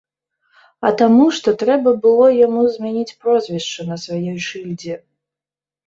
А 0.89 0.89
таму, 1.01 1.27
што 1.41 1.53
трэба 1.65 1.93
было 2.07 2.27
яму 2.47 2.61
змяніць 2.79 3.17
прозвішча 3.21 3.81
на 3.95 4.03
сваёй 4.09 4.45
шыльдзе. 4.51 5.03